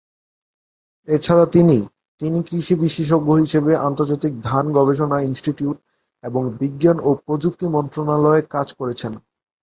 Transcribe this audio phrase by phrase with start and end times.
[1.07, 1.77] এছাড়া তিনি
[2.19, 5.77] তিনি কৃষি বিশেষজ্ঞ হিসেবে আন্তর্জাতিক ধান গবেষণা ইনস্টিটিউট
[6.23, 9.13] এবং বিজ্ঞান ও প্রযুক্তি মন্ত্রণালয়ে কাজ করেছেন।